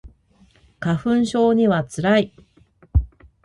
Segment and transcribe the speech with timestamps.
[0.79, 2.33] 花粉症には辛い